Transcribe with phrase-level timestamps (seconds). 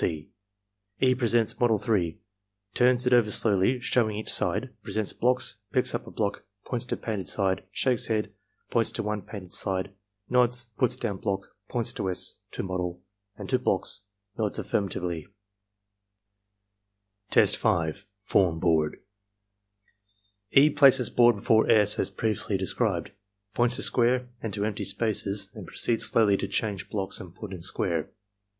[0.01, 0.29] (c)
[0.99, 1.13] E.
[1.13, 2.17] presents model 3,
[2.73, 6.97] turns it over slowly, showing each side, presents blocks, picks up a block, points to
[6.97, 8.33] painted side, shakes head,
[8.71, 9.93] points to unpainted side,
[10.27, 12.99] nods, puts down block, points to S., to model,
[13.37, 14.01] and to blocks,
[14.39, 15.27] nods affirmatively.
[17.31, 19.03] 122 ARMY MENTAL TESTS Test 6.— ^Form Board
[20.49, 20.71] E.
[20.71, 21.99] places board before S.
[21.99, 23.11] as previously described,
[23.53, 27.53] points to square and to empty spaces, and proceeds slowly to change blocks and put
[27.53, 28.09] in square.